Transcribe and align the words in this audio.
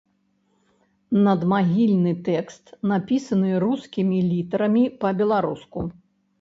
Надмагільны 1.27 2.13
тэкст 2.29 2.73
напісаны 2.93 3.51
рускімі 3.67 4.17
літарамі 4.33 4.85
па-беларуску. 5.07 5.79